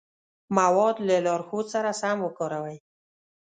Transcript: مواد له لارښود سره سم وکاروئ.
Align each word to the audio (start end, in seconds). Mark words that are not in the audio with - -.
مواد 0.57 0.95
له 1.07 1.15
لارښود 1.25 1.65
سره 1.73 1.89
سم 2.01 2.17
وکاروئ. 2.23 2.77